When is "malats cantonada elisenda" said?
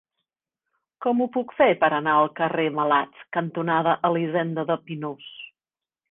2.77-4.63